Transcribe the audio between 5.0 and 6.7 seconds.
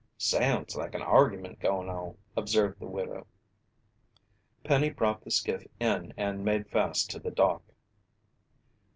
the skiff in and made